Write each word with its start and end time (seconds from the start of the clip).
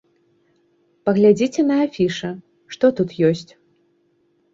Паглядзіце 1.09 1.61
на 1.71 1.75
афішы, 1.85 2.31
што 2.77 2.85
тут 3.01 3.09
ёсць? 3.29 3.45